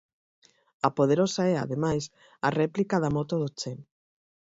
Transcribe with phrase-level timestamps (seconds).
[0.87, 2.03] A Poderosa é, ademais,
[2.47, 3.73] a réplica da moto do Che.